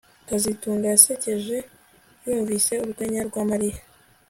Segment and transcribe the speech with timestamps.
[0.27, 1.57] kazitunga yasekeje
[2.27, 3.77] yumvise urwenya rwa Mariya